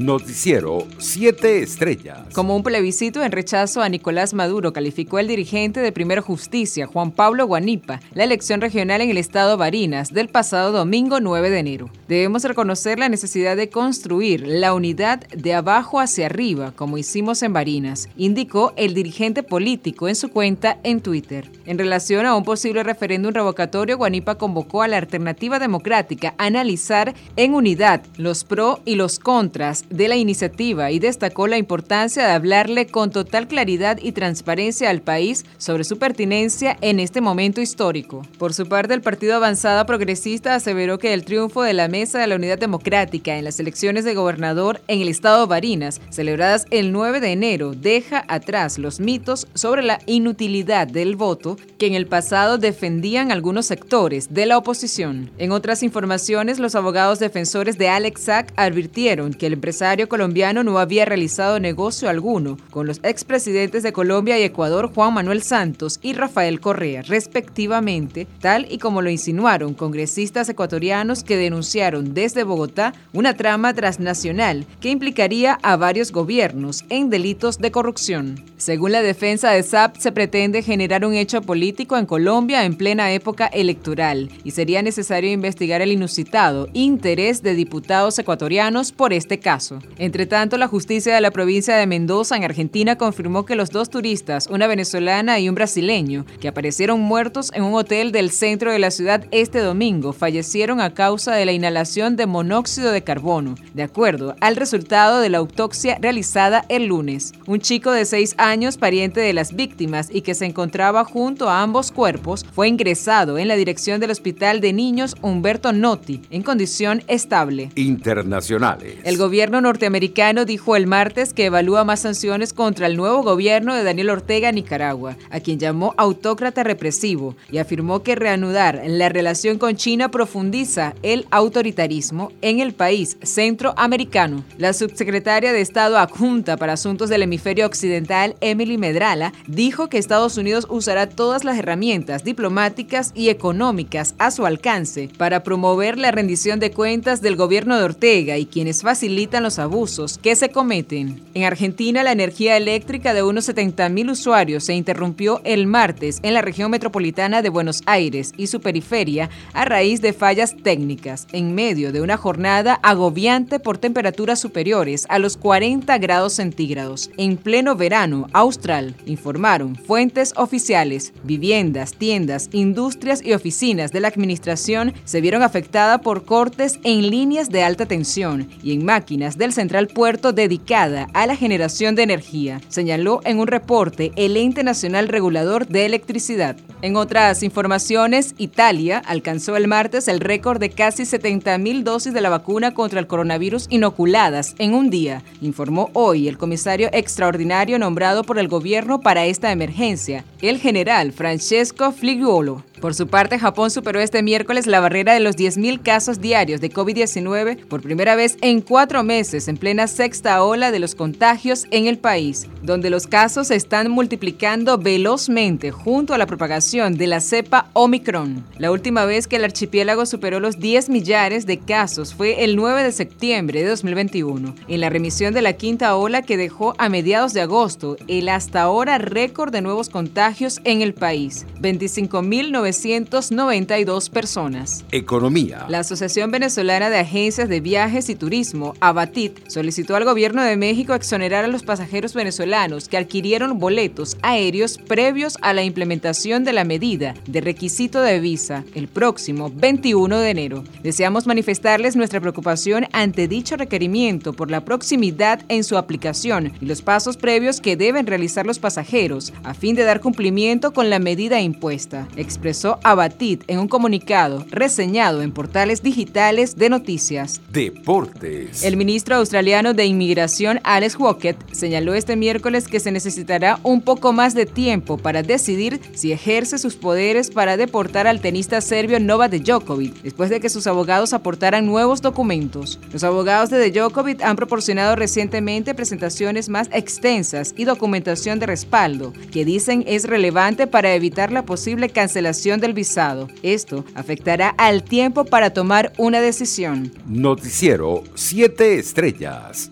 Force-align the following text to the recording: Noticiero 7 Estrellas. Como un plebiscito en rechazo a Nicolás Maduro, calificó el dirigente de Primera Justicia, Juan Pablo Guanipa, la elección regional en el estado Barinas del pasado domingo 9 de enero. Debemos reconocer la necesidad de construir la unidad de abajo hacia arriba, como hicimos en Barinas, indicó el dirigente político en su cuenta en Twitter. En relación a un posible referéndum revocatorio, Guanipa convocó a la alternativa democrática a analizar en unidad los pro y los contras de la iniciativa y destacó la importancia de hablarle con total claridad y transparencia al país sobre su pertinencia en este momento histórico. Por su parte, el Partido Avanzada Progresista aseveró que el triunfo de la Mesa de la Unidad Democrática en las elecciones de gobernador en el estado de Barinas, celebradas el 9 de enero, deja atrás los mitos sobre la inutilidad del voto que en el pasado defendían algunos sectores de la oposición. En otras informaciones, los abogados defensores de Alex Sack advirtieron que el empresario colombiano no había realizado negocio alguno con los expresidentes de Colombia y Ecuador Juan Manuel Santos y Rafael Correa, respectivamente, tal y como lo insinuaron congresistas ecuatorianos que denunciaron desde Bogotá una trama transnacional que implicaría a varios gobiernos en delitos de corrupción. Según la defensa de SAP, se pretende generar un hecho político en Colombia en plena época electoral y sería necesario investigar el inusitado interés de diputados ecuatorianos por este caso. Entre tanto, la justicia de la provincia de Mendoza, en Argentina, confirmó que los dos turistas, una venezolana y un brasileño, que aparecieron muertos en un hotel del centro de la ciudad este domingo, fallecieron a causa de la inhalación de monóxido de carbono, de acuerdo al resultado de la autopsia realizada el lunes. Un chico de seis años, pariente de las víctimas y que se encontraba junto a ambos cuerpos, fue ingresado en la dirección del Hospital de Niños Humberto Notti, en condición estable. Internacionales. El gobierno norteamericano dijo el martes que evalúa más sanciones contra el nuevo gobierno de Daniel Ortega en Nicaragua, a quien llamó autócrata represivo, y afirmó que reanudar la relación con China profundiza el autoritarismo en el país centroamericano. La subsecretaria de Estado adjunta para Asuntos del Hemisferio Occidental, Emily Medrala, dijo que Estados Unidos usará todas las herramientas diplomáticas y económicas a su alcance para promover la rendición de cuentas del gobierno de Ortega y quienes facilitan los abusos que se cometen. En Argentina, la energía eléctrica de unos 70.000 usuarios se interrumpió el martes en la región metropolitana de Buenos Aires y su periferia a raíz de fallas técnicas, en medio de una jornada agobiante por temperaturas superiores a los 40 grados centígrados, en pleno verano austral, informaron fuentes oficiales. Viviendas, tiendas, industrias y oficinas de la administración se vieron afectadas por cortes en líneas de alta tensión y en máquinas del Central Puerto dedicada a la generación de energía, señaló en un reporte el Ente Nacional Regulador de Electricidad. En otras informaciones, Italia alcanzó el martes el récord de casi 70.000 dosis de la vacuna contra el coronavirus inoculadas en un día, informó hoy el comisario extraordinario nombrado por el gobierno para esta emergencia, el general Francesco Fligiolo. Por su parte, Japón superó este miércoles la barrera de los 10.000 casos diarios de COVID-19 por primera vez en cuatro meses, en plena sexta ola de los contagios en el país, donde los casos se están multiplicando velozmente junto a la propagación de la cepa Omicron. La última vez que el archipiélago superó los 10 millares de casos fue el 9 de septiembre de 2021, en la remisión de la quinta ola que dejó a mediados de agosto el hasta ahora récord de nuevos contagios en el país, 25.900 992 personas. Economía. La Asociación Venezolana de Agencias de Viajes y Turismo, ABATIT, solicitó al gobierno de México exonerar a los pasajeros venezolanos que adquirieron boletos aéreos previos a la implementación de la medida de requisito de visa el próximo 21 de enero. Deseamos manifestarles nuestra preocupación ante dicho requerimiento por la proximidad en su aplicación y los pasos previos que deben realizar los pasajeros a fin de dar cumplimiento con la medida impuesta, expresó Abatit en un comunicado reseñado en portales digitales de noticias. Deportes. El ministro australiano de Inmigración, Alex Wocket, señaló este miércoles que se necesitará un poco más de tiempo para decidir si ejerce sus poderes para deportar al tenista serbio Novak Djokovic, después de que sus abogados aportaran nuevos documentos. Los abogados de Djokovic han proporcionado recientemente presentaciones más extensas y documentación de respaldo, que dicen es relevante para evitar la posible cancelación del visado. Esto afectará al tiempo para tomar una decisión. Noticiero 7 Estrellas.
Noticiero 0.00 0.86
7 0.96 1.62
Estrellas. 1.62 2.20
Como 2.32 2.56
un 2.56 2.62
plebiscito 2.62 3.22
en 3.22 3.32
rechazo 3.32 3.82
a 3.82 3.88
Nicolás 3.90 4.32
Maduro, 4.32 4.72
calificó 4.72 5.18
el 5.18 5.28
dirigente 5.28 5.80
de 5.80 5.92
Primera 5.92 6.22
Justicia, 6.22 6.86
Juan 6.86 7.10
Pablo 7.10 7.46
Guanipa, 7.46 8.00
la 8.14 8.24
elección 8.24 8.62
regional 8.62 9.02
en 9.02 9.10
el 9.10 9.18
estado 9.18 9.58
Barinas 9.58 10.14
del 10.14 10.28
pasado 10.28 10.72
domingo 10.72 11.20
9 11.20 11.50
de 11.50 11.58
enero. 11.58 11.90
Debemos 12.08 12.44
reconocer 12.44 12.98
la 12.98 13.10
necesidad 13.10 13.58
de 13.58 13.68
construir 13.68 14.46
la 14.46 14.72
unidad 14.72 15.20
de 15.28 15.52
abajo 15.52 16.00
hacia 16.00 16.26
arriba, 16.26 16.72
como 16.74 16.96
hicimos 16.96 17.42
en 17.42 17.52
Barinas, 17.52 18.08
indicó 18.16 18.72
el 18.76 18.94
dirigente 18.94 19.42
político 19.42 20.08
en 20.08 20.14
su 20.14 20.30
cuenta 20.30 20.78
en 20.82 21.02
Twitter. 21.02 21.50
En 21.66 21.76
relación 21.76 22.24
a 22.24 22.34
un 22.36 22.44
posible 22.44 22.82
referéndum 22.84 23.34
revocatorio, 23.34 23.98
Guanipa 23.98 24.36
convocó 24.36 24.80
a 24.80 24.88
la 24.88 24.96
alternativa 24.96 25.58
democrática 25.58 26.34
a 26.38 26.46
analizar 26.46 27.14
en 27.36 27.52
unidad 27.52 28.00
los 28.16 28.44
pro 28.44 28.80
y 28.86 28.94
los 28.94 29.18
contras 29.18 29.84
de 29.90 30.08
la 30.08 30.16
iniciativa 30.16 30.90
y 30.90 30.98
destacó 31.00 31.48
la 31.48 31.58
importancia 31.58 32.24
de 32.24 32.32
hablarle 32.32 32.86
con 32.86 33.10
total 33.10 33.48
claridad 33.48 33.98
y 34.00 34.12
transparencia 34.12 34.88
al 34.88 35.02
país 35.02 35.44
sobre 35.58 35.84
su 35.84 35.98
pertinencia 35.98 36.78
en 36.80 37.00
este 37.00 37.20
momento 37.20 37.60
histórico. 37.60 38.22
Por 38.38 38.54
su 38.54 38.66
parte, 38.66 38.94
el 38.94 39.02
Partido 39.02 39.34
Avanzada 39.34 39.84
Progresista 39.86 40.54
aseveró 40.54 40.98
que 40.98 41.12
el 41.12 41.24
triunfo 41.24 41.62
de 41.62 41.74
la 41.74 41.88
Mesa 41.88 42.20
de 42.20 42.28
la 42.28 42.36
Unidad 42.36 42.58
Democrática 42.58 43.36
en 43.36 43.44
las 43.44 43.58
elecciones 43.58 44.04
de 44.04 44.14
gobernador 44.14 44.80
en 44.86 45.00
el 45.00 45.08
estado 45.08 45.40
de 45.40 45.46
Barinas, 45.46 46.00
celebradas 46.10 46.66
el 46.70 46.92
9 46.92 47.20
de 47.20 47.32
enero, 47.32 47.72
deja 47.72 48.24
atrás 48.28 48.78
los 48.78 49.00
mitos 49.00 49.48
sobre 49.54 49.82
la 49.82 49.98
inutilidad 50.06 50.86
del 50.86 51.16
voto 51.16 51.56
que 51.78 51.86
en 51.86 51.94
el 51.94 52.06
pasado 52.06 52.58
defendían 52.58 53.32
algunos 53.32 53.66
sectores 53.66 54.32
de 54.32 54.46
la 54.46 54.56
oposición. 54.56 55.30
En 55.38 55.50
otras 55.50 55.82
informaciones, 55.82 56.60
los 56.60 56.76
abogados 56.76 57.18
defensores 57.18 57.76
de 57.76 57.88
Alex 57.88 58.20
Sack 58.22 58.52
advirtieron 58.56 59.34
que 59.34 59.46
el 59.46 59.54
empresario 59.54 59.79
colombiano 60.08 60.62
no 60.62 60.78
había 60.78 61.06
realizado 61.06 61.58
negocio 61.58 62.10
alguno 62.10 62.58
con 62.70 62.86
los 62.86 63.00
expresidentes 63.02 63.82
de 63.82 63.94
Colombia 63.94 64.38
y 64.38 64.42
Ecuador 64.42 64.92
Juan 64.92 65.14
Manuel 65.14 65.42
Santos 65.42 65.98
y 66.02 66.12
Rafael 66.12 66.60
Correa, 66.60 67.00
respectivamente, 67.00 68.26
tal 68.40 68.66
y 68.70 68.76
como 68.76 69.00
lo 69.00 69.08
insinuaron 69.08 69.72
congresistas 69.72 70.50
ecuatorianos 70.50 71.24
que 71.24 71.38
denunciaron 71.38 72.12
desde 72.12 72.44
Bogotá 72.44 72.92
una 73.14 73.34
trama 73.36 73.72
transnacional 73.72 74.66
que 74.80 74.90
implicaría 74.90 75.58
a 75.62 75.76
varios 75.76 76.12
gobiernos 76.12 76.84
en 76.90 77.08
delitos 77.08 77.58
de 77.58 77.70
corrupción. 77.70 78.44
Según 78.58 78.92
la 78.92 79.00
defensa 79.00 79.50
de 79.50 79.62
SAP, 79.62 79.96
se 79.96 80.12
pretende 80.12 80.62
generar 80.62 81.06
un 81.06 81.14
hecho 81.14 81.40
político 81.40 81.96
en 81.96 82.04
Colombia 82.04 82.66
en 82.66 82.76
plena 82.76 83.12
época 83.12 83.46
electoral 83.46 84.28
y 84.44 84.50
sería 84.50 84.82
necesario 84.82 85.32
investigar 85.32 85.80
el 85.80 85.92
inusitado 85.92 86.68
interés 86.74 87.42
de 87.42 87.54
diputados 87.54 88.18
ecuatorianos 88.18 88.92
por 88.92 89.14
este 89.14 89.38
caso. 89.38 89.59
Entre 89.98 90.26
tanto, 90.26 90.56
la 90.56 90.68
justicia 90.68 91.14
de 91.14 91.20
la 91.20 91.30
provincia 91.30 91.76
de 91.76 91.86
Mendoza, 91.86 92.36
en 92.36 92.44
Argentina, 92.44 92.96
confirmó 92.96 93.44
que 93.44 93.56
los 93.56 93.70
dos 93.70 93.90
turistas, 93.90 94.46
una 94.48 94.66
venezolana 94.66 95.38
y 95.38 95.48
un 95.48 95.54
brasileño, 95.54 96.24
que 96.40 96.48
aparecieron 96.48 97.00
muertos 97.00 97.50
en 97.54 97.62
un 97.62 97.74
hotel 97.74 98.12
del 98.12 98.30
centro 98.30 98.72
de 98.72 98.78
la 98.78 98.90
ciudad 98.90 99.24
este 99.30 99.60
domingo, 99.60 100.12
fallecieron 100.12 100.80
a 100.80 100.94
causa 100.94 101.34
de 101.34 101.44
la 101.44 101.52
inhalación 101.52 102.16
de 102.16 102.26
monóxido 102.26 102.92
de 102.92 103.02
carbono, 103.02 103.54
de 103.74 103.82
acuerdo 103.82 104.36
al 104.40 104.56
resultado 104.56 105.20
de 105.20 105.28
la 105.28 105.38
autopsia 105.38 105.98
realizada 106.00 106.64
el 106.68 106.86
lunes. 106.86 107.32
Un 107.46 107.60
chico 107.60 107.92
de 107.92 108.04
seis 108.04 108.34
años, 108.38 108.78
pariente 108.78 109.20
de 109.20 109.32
las 109.32 109.54
víctimas 109.54 110.08
y 110.12 110.22
que 110.22 110.34
se 110.34 110.46
encontraba 110.46 111.04
junto 111.04 111.48
a 111.48 111.62
ambos 111.62 111.92
cuerpos, 111.92 112.46
fue 112.52 112.68
ingresado 112.68 113.38
en 113.38 113.48
la 113.48 113.56
dirección 113.56 114.00
del 114.00 114.10
Hospital 114.10 114.60
de 114.60 114.72
Niños 114.72 115.16
Humberto 115.22 115.72
Notti, 115.72 116.22
en 116.30 116.42
condición 116.42 117.02
estable. 117.08 117.70
Internacionales. 117.74 118.98
El 119.04 119.16
gobierno 119.16 119.49
norteamericano 119.58 120.44
dijo 120.44 120.76
el 120.76 120.86
martes 120.86 121.32
que 121.32 121.46
evalúa 121.46 121.82
más 121.82 122.00
sanciones 122.00 122.52
contra 122.52 122.86
el 122.86 122.98
nuevo 122.98 123.22
gobierno 123.22 123.74
de 123.74 123.84
Daniel 123.84 124.10
Ortega 124.10 124.50
en 124.50 124.56
Nicaragua, 124.56 125.16
a 125.30 125.40
quien 125.40 125.58
llamó 125.58 125.94
autócrata 125.96 126.62
represivo, 126.62 127.36
y 127.50 127.56
afirmó 127.56 128.02
que 128.02 128.16
reanudar 128.16 128.82
la 128.84 129.08
relación 129.08 129.58
con 129.58 129.76
China 129.76 130.10
profundiza 130.10 130.94
el 131.02 131.26
autoritarismo 131.30 132.32
en 132.42 132.60
el 132.60 132.74
país 132.74 133.16
centroamericano. 133.22 134.44
La 134.58 134.74
subsecretaria 134.74 135.54
de 135.54 135.62
Estado 135.62 135.96
adjunta 135.98 136.58
para 136.58 136.74
Asuntos 136.74 137.08
del 137.08 137.22
Hemisferio 137.22 137.64
Occidental, 137.64 138.36
Emily 138.42 138.76
Medrala, 138.76 139.32
dijo 139.46 139.88
que 139.88 139.96
Estados 139.96 140.36
Unidos 140.36 140.66
usará 140.68 141.08
todas 141.08 141.44
las 141.44 141.58
herramientas 141.58 142.24
diplomáticas 142.24 143.12
y 143.14 143.30
económicas 143.30 144.14
a 144.18 144.30
su 144.30 144.44
alcance 144.44 145.08
para 145.16 145.42
promover 145.42 145.98
la 145.98 146.10
rendición 146.10 146.60
de 146.60 146.72
cuentas 146.72 147.22
del 147.22 147.36
gobierno 147.36 147.78
de 147.78 147.84
Ortega 147.84 148.36
y 148.36 148.44
quienes 148.44 148.82
facilitan 148.82 149.39
los 149.42 149.58
abusos 149.58 150.18
que 150.18 150.36
se 150.36 150.50
cometen. 150.50 151.22
En 151.34 151.44
Argentina, 151.44 152.02
la 152.02 152.12
energía 152.12 152.56
eléctrica 152.56 153.14
de 153.14 153.22
unos 153.22 153.48
70.000 153.48 154.10
usuarios 154.10 154.64
se 154.64 154.74
interrumpió 154.74 155.40
el 155.44 155.66
martes 155.66 156.18
en 156.22 156.34
la 156.34 156.42
región 156.42 156.70
metropolitana 156.70 157.42
de 157.42 157.48
Buenos 157.48 157.82
Aires 157.86 158.32
y 158.36 158.46
su 158.46 158.60
periferia 158.60 159.30
a 159.52 159.64
raíz 159.64 160.00
de 160.00 160.12
fallas 160.12 160.56
técnicas, 160.62 161.26
en 161.32 161.54
medio 161.54 161.92
de 161.92 162.00
una 162.00 162.16
jornada 162.16 162.78
agobiante 162.82 163.58
por 163.58 163.78
temperaturas 163.78 164.38
superiores 164.38 165.06
a 165.08 165.18
los 165.18 165.36
40 165.36 165.98
grados 165.98 166.34
centígrados, 166.34 167.10
en 167.16 167.36
pleno 167.36 167.76
verano 167.76 168.26
austral, 168.32 168.94
informaron 169.06 169.76
fuentes 169.76 170.32
oficiales. 170.36 171.12
Viviendas, 171.24 171.94
tiendas, 171.94 172.48
industrias 172.52 173.22
y 173.24 173.32
oficinas 173.32 173.92
de 173.92 174.00
la 174.00 174.08
administración 174.08 174.92
se 175.04 175.20
vieron 175.20 175.42
afectadas 175.42 176.00
por 176.00 176.24
cortes 176.24 176.78
en 176.84 177.10
líneas 177.10 177.50
de 177.50 177.62
alta 177.62 177.86
tensión 177.86 178.48
y 178.62 178.72
en 178.72 178.84
máquinas 178.84 179.29
del 179.36 179.52
Central 179.52 179.88
Puerto 179.88 180.32
dedicada 180.32 181.08
a 181.12 181.26
la 181.26 181.36
generación 181.36 181.94
de 181.94 182.02
energía, 182.02 182.60
señaló 182.68 183.20
en 183.24 183.38
un 183.38 183.46
reporte 183.46 184.12
el 184.16 184.36
Ente 184.36 184.62
Nacional 184.62 185.08
Regulador 185.08 185.66
de 185.66 185.86
Electricidad. 185.86 186.56
En 186.82 186.96
otras 186.96 187.42
informaciones, 187.42 188.34
Italia 188.38 189.02
alcanzó 189.04 189.56
el 189.56 189.68
martes 189.68 190.08
el 190.08 190.20
récord 190.20 190.58
de 190.58 190.70
casi 190.70 191.02
70.000 191.02 191.82
dosis 191.82 192.14
de 192.14 192.20
la 192.20 192.30
vacuna 192.30 192.72
contra 192.72 193.00
el 193.00 193.06
coronavirus 193.06 193.66
inoculadas 193.68 194.54
en 194.58 194.74
un 194.74 194.90
día, 194.90 195.22
informó 195.40 195.90
hoy 195.92 196.28
el 196.28 196.38
comisario 196.38 196.88
extraordinario 196.92 197.78
nombrado 197.78 198.24
por 198.24 198.38
el 198.38 198.48
gobierno 198.48 199.00
para 199.00 199.26
esta 199.26 199.52
emergencia, 199.52 200.24
el 200.40 200.58
general 200.58 201.12
Francesco 201.12 201.92
Fligiolo. 201.92 202.64
Por 202.80 202.94
su 202.94 203.08
parte, 203.08 203.38
Japón 203.38 203.70
superó 203.70 204.00
este 204.00 204.22
miércoles 204.22 204.66
la 204.66 204.80
barrera 204.80 205.12
de 205.12 205.20
los 205.20 205.36
10.000 205.36 205.82
casos 205.82 206.18
diarios 206.18 206.62
de 206.62 206.72
COVID-19 206.72 207.66
por 207.66 207.82
primera 207.82 208.14
vez 208.14 208.38
en 208.40 208.62
cuatro 208.62 209.04
meses, 209.04 209.48
en 209.48 209.58
plena 209.58 209.86
sexta 209.86 210.42
ola 210.42 210.70
de 210.70 210.78
los 210.78 210.94
contagios 210.94 211.66
en 211.72 211.86
el 211.86 211.98
país, 211.98 212.48
donde 212.62 212.88
los 212.88 213.06
casos 213.06 213.48
se 213.48 213.56
están 213.56 213.90
multiplicando 213.90 214.78
velozmente 214.78 215.70
junto 215.70 216.14
a 216.14 216.18
la 216.18 216.24
propagación 216.24 216.96
de 216.96 217.06
la 217.06 217.20
cepa 217.20 217.68
Omicron. 217.74 218.46
La 218.56 218.70
última 218.70 219.04
vez 219.04 219.28
que 219.28 219.36
el 219.36 219.44
archipiélago 219.44 220.06
superó 220.06 220.40
los 220.40 220.58
10 220.58 220.88
millares 220.88 221.44
de 221.44 221.58
casos 221.58 222.14
fue 222.14 222.44
el 222.44 222.56
9 222.56 222.82
de 222.82 222.92
septiembre 222.92 223.60
de 223.62 223.68
2021, 223.68 224.54
en 224.68 224.80
la 224.80 224.88
remisión 224.88 225.34
de 225.34 225.42
la 225.42 225.52
quinta 225.52 225.94
ola 225.96 226.22
que 226.22 226.38
dejó 226.38 226.74
a 226.78 226.88
mediados 226.88 227.34
de 227.34 227.42
agosto 227.42 227.98
el 228.08 228.30
hasta 228.30 228.62
ahora 228.62 228.96
récord 228.96 229.52
de 229.52 229.60
nuevos 229.60 229.90
contagios 229.90 230.62
en 230.64 230.80
el 230.80 230.94
país, 230.94 231.44
25.900 231.60 232.69
992 232.72 234.10
personas. 234.10 234.84
Economía. 234.92 235.66
La 235.68 235.80
Asociación 235.80 236.30
Venezolana 236.30 236.90
de 236.90 236.98
Agencias 236.98 237.48
de 237.48 237.60
Viajes 237.60 238.08
y 238.08 238.14
Turismo, 238.14 238.74
ABATIT, 238.80 239.48
solicitó 239.48 239.96
al 239.96 240.04
gobierno 240.04 240.42
de 240.42 240.56
México 240.56 240.94
exonerar 240.94 241.44
a 241.44 241.48
los 241.48 241.62
pasajeros 241.62 242.14
venezolanos 242.14 242.88
que 242.88 242.96
adquirieron 242.96 243.58
boletos 243.58 244.16
aéreos 244.22 244.78
previos 244.78 245.36
a 245.42 245.52
la 245.52 245.64
implementación 245.64 246.44
de 246.44 246.52
la 246.52 246.64
medida 246.64 247.14
de 247.26 247.40
requisito 247.40 248.02
de 248.02 248.20
visa 248.20 248.64
el 248.74 248.88
próximo 248.88 249.50
21 249.52 250.18
de 250.18 250.30
enero. 250.30 250.64
Deseamos 250.82 251.26
manifestarles 251.26 251.96
nuestra 251.96 252.20
preocupación 252.20 252.86
ante 252.92 253.28
dicho 253.28 253.56
requerimiento 253.56 254.32
por 254.32 254.50
la 254.50 254.64
proximidad 254.64 255.42
en 255.48 255.64
su 255.64 255.76
aplicación 255.76 256.52
y 256.60 256.66
los 256.66 256.82
pasos 256.82 257.16
previos 257.16 257.60
que 257.60 257.76
deben 257.76 258.06
realizar 258.06 258.46
los 258.46 258.58
pasajeros 258.58 259.32
a 259.42 259.54
fin 259.54 259.74
de 259.74 259.82
dar 259.82 260.00
cumplimiento 260.00 260.72
con 260.72 260.90
la 260.90 260.98
medida 260.98 261.40
impuesta, 261.40 262.06
expresó 262.16 262.59
Abatit 262.64 263.42
en 263.46 263.58
un 263.58 263.68
comunicado 263.68 264.44
reseñado 264.50 265.22
en 265.22 265.32
portales 265.32 265.82
digitales 265.82 266.56
de 266.56 266.68
noticias. 266.68 267.40
Deportes. 267.50 268.62
El 268.62 268.76
ministro 268.76 269.16
australiano 269.16 269.72
de 269.72 269.86
Inmigración, 269.86 270.60
Alex 270.62 270.98
Wocket, 270.98 271.36
señaló 271.52 271.94
este 271.94 272.16
miércoles 272.16 272.68
que 272.68 272.80
se 272.80 272.92
necesitará 272.92 273.58
un 273.62 273.80
poco 273.80 274.12
más 274.12 274.34
de 274.34 274.46
tiempo 274.46 274.98
para 274.98 275.22
decidir 275.22 275.80
si 275.94 276.12
ejerce 276.12 276.58
sus 276.58 276.76
poderes 276.76 277.30
para 277.30 277.56
deportar 277.56 278.06
al 278.06 278.20
tenista 278.20 278.60
serbio 278.60 279.00
Novak 279.00 279.32
Djokovic, 279.32 280.02
después 280.02 280.28
de 280.28 280.40
que 280.40 280.50
sus 280.50 280.66
abogados 280.66 281.12
aportaran 281.12 281.66
nuevos 281.66 282.02
documentos. 282.02 282.78
Los 282.92 283.04
abogados 283.04 283.50
de 283.50 283.70
Djokovic 283.70 284.22
han 284.22 284.36
proporcionado 284.36 284.96
recientemente 284.96 285.74
presentaciones 285.74 286.48
más 286.48 286.68
extensas 286.72 287.54
y 287.56 287.64
documentación 287.64 288.38
de 288.38 288.46
respaldo, 288.46 289.12
que 289.32 289.44
dicen 289.44 289.84
es 289.86 290.04
relevante 290.04 290.66
para 290.66 290.94
evitar 290.94 291.32
la 291.32 291.44
posible 291.44 291.88
cancelación 291.88 292.49
del 292.58 292.72
visado. 292.72 293.28
Esto 293.42 293.84
afectará 293.94 294.48
al 294.58 294.82
tiempo 294.82 295.24
para 295.24 295.50
tomar 295.50 295.92
una 295.98 296.20
decisión. 296.20 296.92
Noticiero 297.06 298.02
7 298.14 298.78
Estrellas. 298.78 299.70